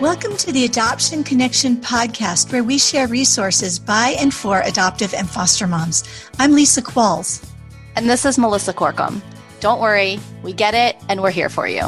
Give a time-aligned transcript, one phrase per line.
[0.00, 5.28] Welcome to the Adoption Connection podcast, where we share resources by and for adoptive and
[5.28, 6.04] foster moms.
[6.38, 7.46] I'm Lisa Qualls.
[7.96, 9.20] And this is Melissa Corkum.
[9.60, 11.82] Don't worry, we get it, and we're here for you.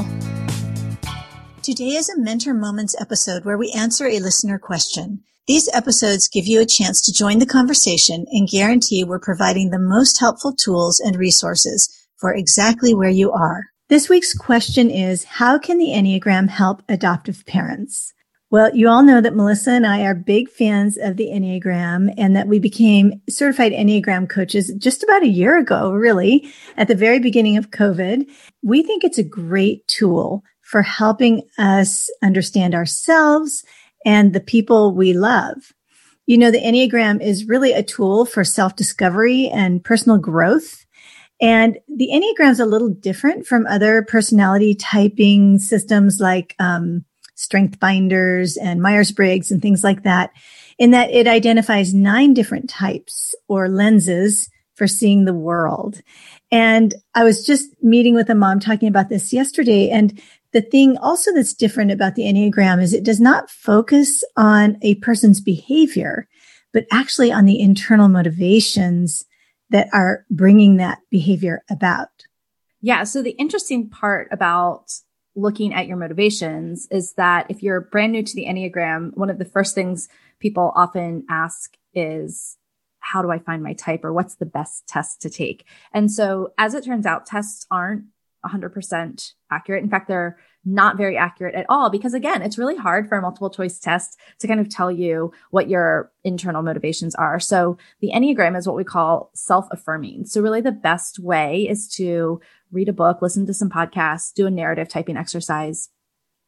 [1.62, 5.22] Today is a Mentor Moments episode where we answer a listener question.
[5.46, 9.78] These episodes give you a chance to join the conversation and guarantee we're providing the
[9.78, 11.88] most helpful tools and resources
[12.18, 13.71] for exactly where you are.
[13.92, 18.14] This week's question is, how can the Enneagram help adoptive parents?
[18.50, 22.34] Well, you all know that Melissa and I are big fans of the Enneagram and
[22.34, 27.18] that we became certified Enneagram coaches just about a year ago, really, at the very
[27.18, 28.30] beginning of COVID.
[28.62, 33.62] We think it's a great tool for helping us understand ourselves
[34.06, 35.74] and the people we love.
[36.24, 40.86] You know, the Enneagram is really a tool for self discovery and personal growth.
[41.42, 47.04] And the Enneagram is a little different from other personality typing systems like um,
[47.36, 50.30] StrengthsFinders and Myers Briggs and things like that,
[50.78, 56.00] in that it identifies nine different types or lenses for seeing the world.
[56.52, 59.90] And I was just meeting with a mom talking about this yesterday.
[59.90, 64.78] And the thing also that's different about the Enneagram is it does not focus on
[64.82, 66.28] a person's behavior,
[66.72, 69.24] but actually on the internal motivations
[69.72, 72.08] that are bringing that behavior about.
[72.80, 73.04] Yeah.
[73.04, 74.92] So the interesting part about
[75.34, 79.38] looking at your motivations is that if you're brand new to the Enneagram, one of
[79.38, 80.08] the first things
[80.40, 82.58] people often ask is,
[83.00, 85.66] how do I find my type or what's the best test to take?
[85.92, 88.04] And so as it turns out, tests aren't
[88.44, 89.82] 100% accurate.
[89.82, 93.22] In fact, they're not very accurate at all because again, it's really hard for a
[93.22, 97.40] multiple choice test to kind of tell you what your internal motivations are.
[97.40, 100.26] So the Enneagram is what we call self affirming.
[100.26, 104.46] So really the best way is to read a book, listen to some podcasts, do
[104.46, 105.88] a narrative typing exercise.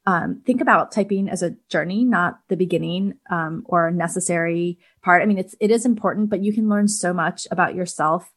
[0.06, 5.22] Um, think about typing as a journey, not the beginning um, or necessary part.
[5.22, 8.30] I mean, it's it is important, but you can learn so much about yourself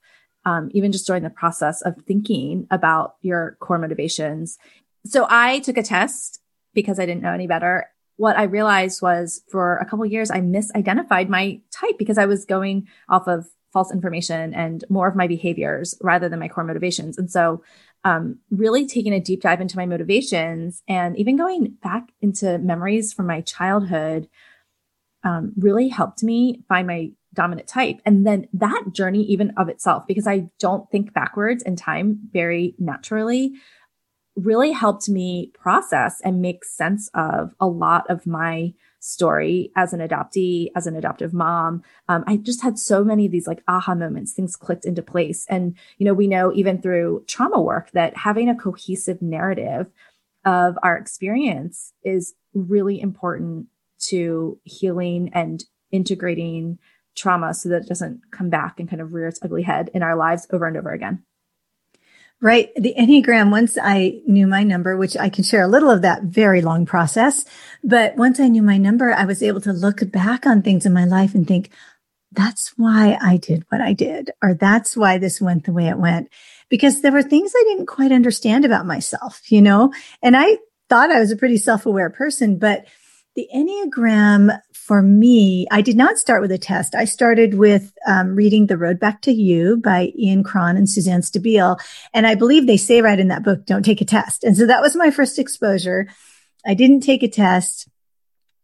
[0.48, 4.58] um, even just during the process of thinking about your core motivations.
[5.08, 6.40] So I took a test
[6.74, 7.88] because I didn't know any better.
[8.18, 12.46] What I realized was for a couple years, I misidentified my type because I was
[12.46, 17.18] going off of false information and more of my behaviors rather than my core motivations.
[17.18, 17.64] And so,
[18.04, 23.12] um, really taking a deep dive into my motivations and even going back into memories
[23.12, 24.30] from my childhood
[25.24, 28.02] um, really helped me find my dominant type.
[28.06, 32.76] And then that journey, even of itself, because I don't think backwards in time very
[32.80, 33.54] naturally,
[34.38, 40.00] really helped me process and make sense of a lot of my story as an
[40.00, 41.82] adoptee, as an adoptive mom.
[42.08, 45.46] Um, I just had so many of these like aha moments, things clicked into place.
[45.50, 49.90] And, you know, we know even through trauma work that having a cohesive narrative
[50.46, 53.68] of our experience is really important
[54.00, 56.78] to healing and integrating
[57.16, 60.04] trauma so that it doesn't come back and kind of rear its ugly head in
[60.04, 61.24] our lives over and over again.
[62.40, 62.70] Right.
[62.76, 66.24] The Enneagram, once I knew my number, which I can share a little of that
[66.24, 67.46] very long process,
[67.84, 70.94] but once I knew my number, I was able to look back on things in
[70.94, 71.72] my life and think,
[72.32, 75.98] that's why I did what I did, or that's why this went the way it
[75.98, 76.30] went.
[76.70, 80.58] Because there were things I didn't quite understand about myself, you know, and I
[80.90, 82.86] thought I was a pretty self-aware person, but
[83.36, 86.96] the Enneagram for me, I did not start with a test.
[86.96, 91.20] I started with um, reading The Road Back to You by Ian Cron and Suzanne
[91.20, 91.78] Stabile.
[92.14, 94.46] And I believe they say right in that book, don't take a test.
[94.46, 96.08] And so that was my first exposure.
[96.66, 97.90] I didn't take a test,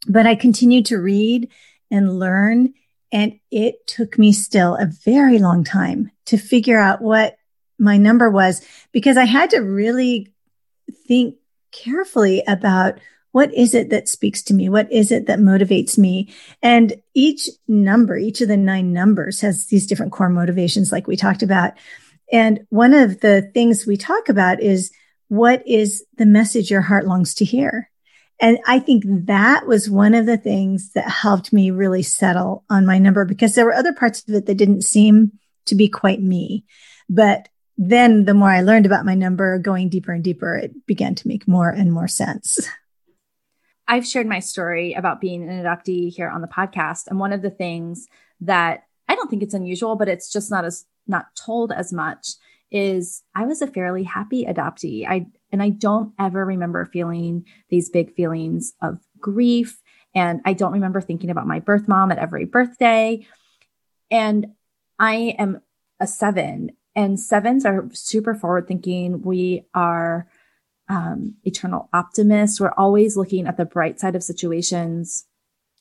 [0.08, 1.50] but I continued to read
[1.92, 2.74] and learn.
[3.12, 7.36] And it took me still a very long time to figure out what
[7.78, 10.32] my number was because I had to really
[11.06, 11.36] think
[11.74, 13.00] carefully about
[13.34, 14.70] what is it that speaks to me?
[14.70, 16.32] What is it that motivates me?
[16.62, 21.18] And each number, each of the nine numbers has these different core motivations, like we
[21.18, 21.74] talked about.
[22.32, 24.92] And one of the things we talk about is
[25.30, 27.90] what is the message your heart longs to hear?
[28.40, 32.86] And I think that was one of the things that helped me really settle on
[32.86, 35.31] my number because there were other parts of it that didn't seem
[35.66, 36.66] to be quite me.
[37.10, 37.50] But
[37.80, 41.28] then the more I learned about my number, going deeper and deeper, it began to
[41.28, 42.60] make more and more sense.
[43.88, 47.07] I've shared my story about being an adoptee here on the podcast.
[47.07, 48.07] And one of the things
[48.41, 52.30] that I don't think it's unusual, but it's just not as not told as much
[52.71, 55.07] is I was a fairly happy adoptee.
[55.07, 59.81] I and I don't ever remember feeling these big feelings of grief.
[60.15, 63.25] And I don't remember thinking about my birth mom at every birthday.
[64.09, 64.47] And
[64.97, 65.62] I am
[66.00, 69.21] a seven, and sevens are super forward thinking.
[69.21, 70.27] We are
[70.89, 72.59] um, eternal optimists.
[72.59, 75.25] We're always looking at the bright side of situations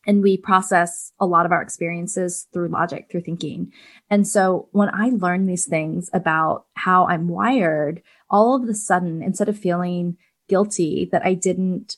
[0.07, 3.73] and we process a lot of our experiences through logic, through thinking.
[4.11, 9.23] And so when I learn these things about how I'm wired, all of a sudden,
[9.23, 10.17] instead of feeling
[10.49, 11.97] guilty that I didn't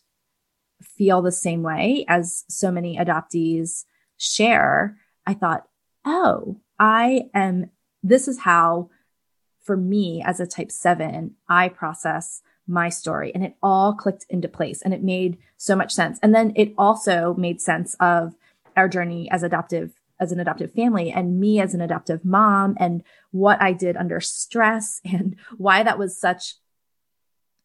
[0.83, 3.85] feel the same way as so many adoptees
[4.19, 5.67] share, I thought,
[6.05, 7.71] oh, I am,
[8.03, 8.91] this is how
[9.63, 14.49] for me as a type seven, I process my story and it all clicked into
[14.49, 16.19] place and it made so much sense.
[16.23, 18.35] And then it also made sense of
[18.77, 23.03] our journey as adoptive, as an adoptive family and me as an adoptive mom and
[23.31, 26.55] what I did under stress and why that was such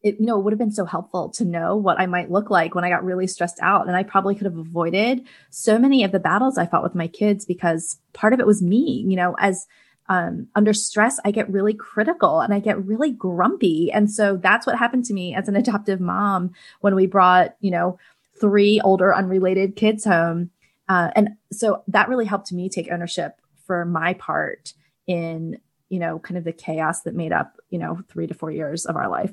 [0.01, 2.50] it, you know, it would have been so helpful to know what I might look
[2.50, 3.88] like when I got really stressed out.
[3.88, 7.07] And I probably could have avoided so many of the battles I fought with my
[7.07, 9.68] kids because part of it was me, you know, as
[10.10, 13.92] um, under stress, I get really critical and I get really grumpy.
[13.92, 16.52] And so that's what happened to me as an adoptive mom
[16.82, 17.98] when we brought, you know,
[18.42, 20.50] three older unrelated kids home.
[20.88, 24.74] Uh, and so that really helped me take ownership for my part
[25.06, 25.60] in,
[25.90, 28.86] you know, kind of the chaos that made up, you know, three to four years
[28.86, 29.32] of our life.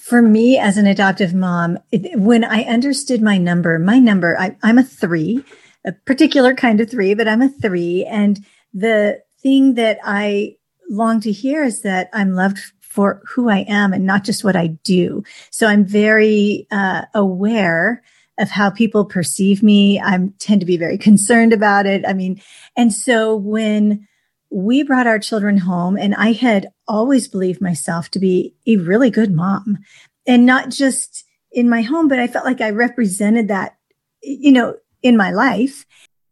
[0.00, 4.56] For me as an adoptive mom, it, when I understood my number, my number, I,
[4.64, 5.44] I'm a three,
[5.84, 8.04] a particular kind of three, but I'm a three.
[8.04, 10.56] And the thing that I
[10.90, 14.56] long to hear is that I'm loved for who I am and not just what
[14.56, 15.22] I do.
[15.50, 18.02] So I'm very uh, aware
[18.38, 20.00] of how people perceive me.
[20.00, 22.04] I tend to be very concerned about it.
[22.06, 22.40] I mean,
[22.76, 24.08] and so when
[24.50, 29.10] we brought our children home and I had always believed myself to be a really
[29.10, 29.78] good mom
[30.26, 33.76] and not just in my home, but I felt like I represented that,
[34.22, 35.84] you know, in my life.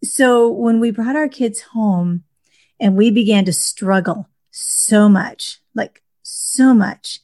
[0.05, 2.25] So when we brought our kids home,
[2.82, 7.20] and we began to struggle so much, like so much.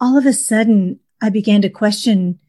[0.00, 2.40] All of a sudden, I began to question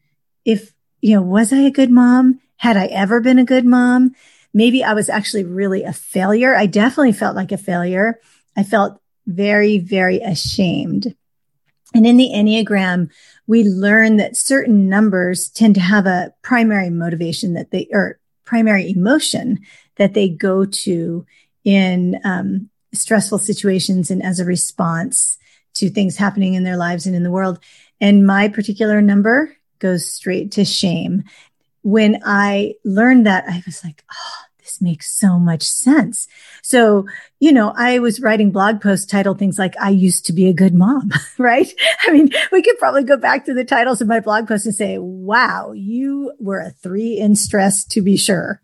[0.44, 0.72] if,
[1.02, 2.40] you know, was I a good mom?
[2.56, 4.14] Had I ever been a good mom?
[4.54, 6.56] Maybe I was actually really a failure.
[6.56, 8.18] I definitely felt like a failure.
[8.56, 11.14] I felt very, very ashamed.
[11.94, 13.10] And in the Enneagram,
[13.46, 18.90] we learn that certain numbers tend to have a primary motivation that they, or primary
[18.90, 19.60] emotion
[19.96, 21.26] that they go to
[21.66, 25.36] in um, stressful situations and as a response
[25.74, 27.58] to things happening in their lives and in the world.
[28.00, 31.24] And my particular number goes straight to shame.
[31.82, 36.28] When I learned that, I was like, oh, this makes so much sense.
[36.62, 37.06] So,
[37.40, 40.52] you know, I was writing blog posts titled things like, I used to be a
[40.52, 41.68] good mom, right?
[42.06, 44.74] I mean, we could probably go back to the titles of my blog posts and
[44.74, 48.62] say, wow, you were a three in stress to be sure.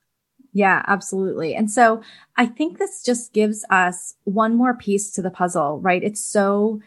[0.53, 1.55] Yeah, absolutely.
[1.55, 2.03] And so
[2.37, 6.03] I think this just gives us one more piece to the puzzle, right?
[6.03, 6.81] It's so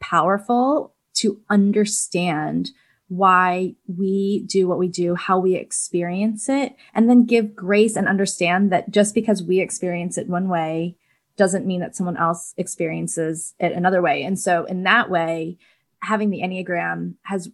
[0.00, 2.70] powerful to understand
[3.08, 8.08] why we do what we do, how we experience it, and then give grace and
[8.08, 10.96] understand that just because we experience it one way
[11.36, 14.22] doesn't mean that someone else experiences it another way.
[14.22, 15.58] And so in that way,
[16.02, 17.50] having the Enneagram has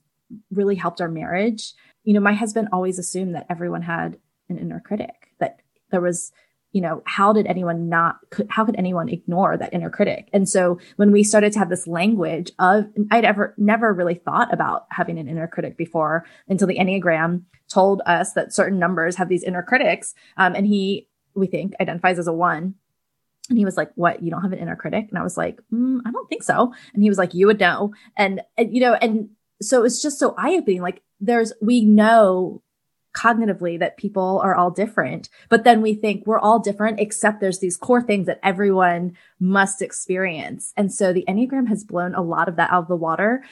[0.53, 1.73] really helped our marriage.
[2.05, 4.19] You know, my husband always assumed that everyone had
[4.49, 5.61] an inner critic that
[5.91, 6.33] there was
[6.73, 8.19] you know how did anyone not
[8.51, 11.87] how could anyone ignore that inner critic and so when we started to have this
[11.87, 16.79] language of i'd ever never really thought about having an inner critic before until the
[16.79, 21.75] enneagram told us that certain numbers have these inner critics um, and he we think
[21.81, 22.75] identifies as a one
[23.49, 25.07] and he was like, what, you don't have an inner critic?
[25.09, 26.73] And I was like, mm, I don't think so.
[26.93, 27.95] And he was like, you would know.
[28.17, 29.31] And, and you know, and
[29.63, 30.83] so it's just so eye opening.
[30.83, 32.63] Like there's, we know
[33.15, 35.29] cognitively that people are all different.
[35.49, 39.83] But then we think we're all different, except there's these core things that everyone must
[39.83, 40.73] experience.
[40.77, 43.45] And so the Enneagram has blown a lot of that out of the water.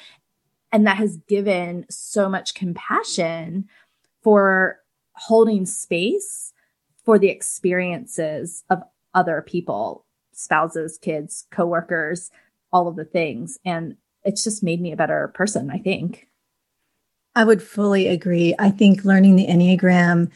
[0.72, 3.68] And that has given so much compassion
[4.22, 4.80] for
[5.14, 6.52] holding space
[7.04, 8.82] for the experiences of
[9.14, 12.30] other people, spouses, kids, coworkers,
[12.72, 13.58] all of the things.
[13.64, 16.28] And it's just made me a better person, I think.
[17.37, 18.55] I would fully agree.
[18.59, 20.33] I think learning the Enneagram,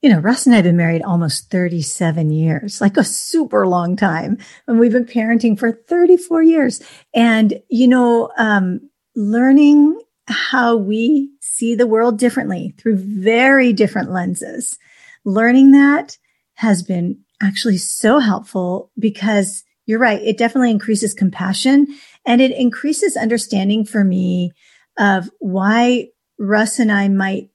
[0.00, 3.96] you know, Russ and I have been married almost 37 years, like a super long
[3.96, 4.38] time.
[4.68, 6.80] And we've been parenting for 34 years.
[7.12, 14.78] And, you know, um, learning how we see the world differently through very different lenses,
[15.24, 16.18] learning that
[16.54, 20.22] has been actually so helpful because you're right.
[20.22, 21.88] It definitely increases compassion
[22.24, 24.52] and it increases understanding for me
[24.98, 27.50] of why Russ and I might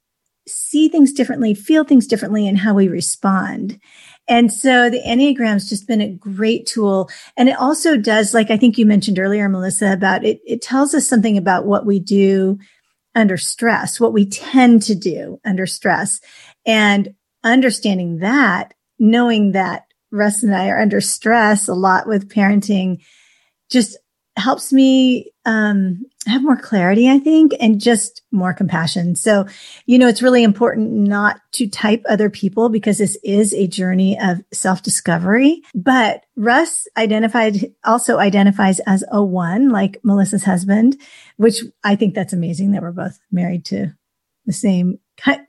[0.46, 3.80] see things differently, feel things differently, and how we respond.
[4.28, 7.10] And so the Enneagram's just been a great tool.
[7.36, 10.94] And it also does, like I think you mentioned earlier, Melissa, about it, it tells
[10.94, 12.58] us something about what we do
[13.14, 16.20] under stress, what we tend to do under stress
[16.66, 23.02] and understanding that, knowing that Russ and I are under stress a lot with parenting
[23.70, 23.96] just
[24.36, 29.14] helps me um, have more clarity, I think, and just more compassion.
[29.14, 29.46] So,
[29.86, 34.18] you know, it's really important not to type other people because this is a journey
[34.18, 35.62] of self discovery.
[35.74, 40.96] But Russ identified, also identifies as a one, like Melissa's husband,
[41.36, 43.92] which I think that's amazing that we're both married to
[44.46, 44.98] the same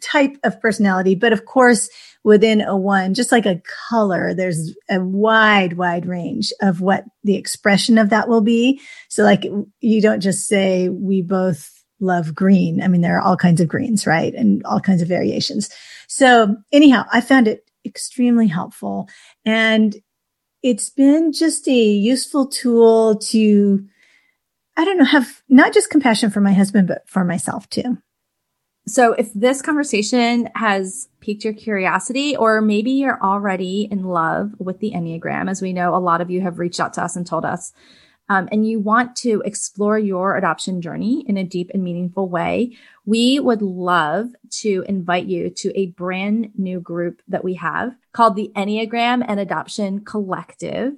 [0.01, 1.15] type of personality.
[1.15, 1.89] But of course,
[2.23, 7.35] within a one, just like a color, there's a wide, wide range of what the
[7.35, 8.81] expression of that will be.
[9.09, 9.45] So like
[9.79, 12.81] you don't just say we both love green.
[12.81, 14.33] I mean, there are all kinds of greens, right?
[14.33, 15.69] And all kinds of variations.
[16.07, 19.07] So anyhow, I found it extremely helpful
[19.45, 19.95] and
[20.63, 23.85] it's been just a useful tool to,
[24.75, 27.99] I don't know, have not just compassion for my husband, but for myself too.
[28.87, 34.79] So if this conversation has piqued your curiosity, or maybe you're already in love with
[34.79, 37.25] the Enneagram, as we know a lot of you have reached out to us and
[37.25, 37.73] told us,
[38.29, 42.75] um, and you want to explore your adoption journey in a deep and meaningful way,
[43.05, 48.35] we would love to invite you to a brand new group that we have called
[48.35, 50.93] the Enneagram and Adoption Collective.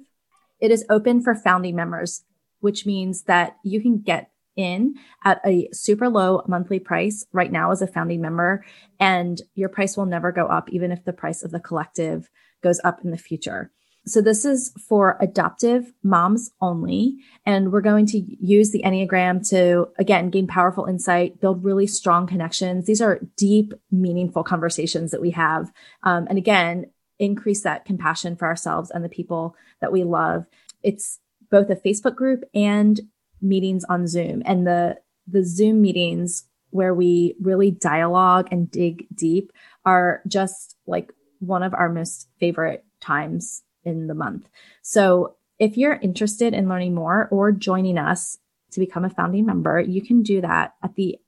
[0.60, 2.24] It is open for founding members,
[2.60, 7.70] which means that you can get in at a super low monthly price right now
[7.70, 8.64] as a founding member.
[9.00, 12.28] And your price will never go up, even if the price of the collective
[12.62, 13.70] goes up in the future.
[14.06, 17.18] So this is for adoptive moms only.
[17.44, 22.26] And we're going to use the Enneagram to, again, gain powerful insight, build really strong
[22.26, 22.86] connections.
[22.86, 25.70] These are deep, meaningful conversations that we have.
[26.02, 26.86] Um, and again,
[27.18, 30.46] increase that compassion for ourselves and the people that we love.
[30.82, 31.18] It's
[31.50, 33.00] both a Facebook group and
[33.40, 39.52] meetings on Zoom and the the Zoom meetings where we really dialogue and dig deep
[39.84, 44.48] are just like one of our most favorite times in the month.
[44.82, 48.38] So if you're interested in learning more or joining us
[48.72, 51.18] to become a founding member, you can do that at the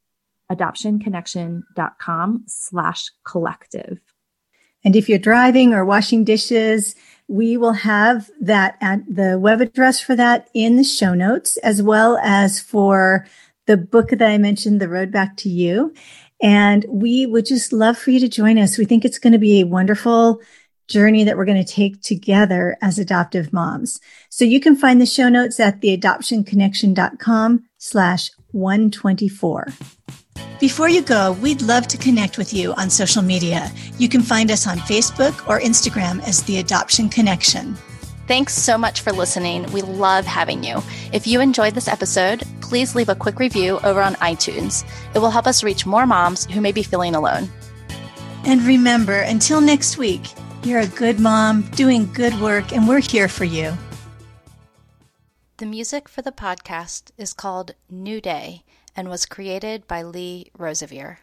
[0.51, 4.01] adoptionconnection.com slash collective.
[4.85, 6.95] And if you're driving or washing dishes,
[7.31, 11.81] we will have that at the web address for that in the show notes, as
[11.81, 13.25] well as for
[13.67, 15.95] the book that I mentioned, The Road Back to You.
[16.43, 18.77] And we would just love for you to join us.
[18.77, 20.41] We think it's going to be a wonderful
[20.89, 24.01] journey that we're going to take together as adoptive moms.
[24.29, 29.69] So you can find the show notes at theadoptionconnection.com slash 124.
[30.61, 33.73] Before you go, we'd love to connect with you on social media.
[33.97, 37.77] You can find us on Facebook or Instagram as The Adoption Connection.
[38.27, 39.71] Thanks so much for listening.
[39.73, 40.83] We love having you.
[41.13, 44.85] If you enjoyed this episode, please leave a quick review over on iTunes.
[45.15, 47.49] It will help us reach more moms who may be feeling alone.
[48.45, 50.23] And remember, until next week,
[50.63, 53.77] you're a good mom doing good work, and we're here for you.
[55.57, 58.63] The music for the podcast is called New Day
[58.97, 61.19] and was created by Lee Rosevere.